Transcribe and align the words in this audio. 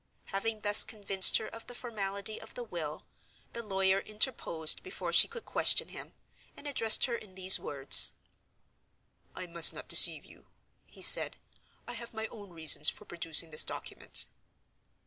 Having 0.33 0.61
thus 0.61 0.83
convinced 0.83 1.37
her 1.37 1.45
of 1.47 1.67
the 1.67 1.75
formality 1.75 2.41
of 2.41 2.55
the 2.55 2.63
will, 2.63 3.03
the 3.53 3.61
lawyer 3.61 3.99
interposed 3.99 4.81
before 4.81 5.13
she 5.13 5.27
could 5.27 5.45
question 5.45 5.89
him, 5.89 6.15
and 6.57 6.65
addressed 6.67 7.05
her 7.05 7.15
in 7.15 7.35
these 7.35 7.59
words: 7.59 8.11
"I 9.35 9.45
must 9.45 9.73
not 9.73 9.87
deceive 9.87 10.25
you," 10.25 10.47
he 10.87 11.03
said. 11.03 11.37
"I 11.87 11.93
have 11.93 12.15
my 12.15 12.25
own 12.29 12.49
reasons 12.49 12.89
for 12.89 13.05
producing 13.05 13.51
this 13.51 13.63
document." 13.63 14.25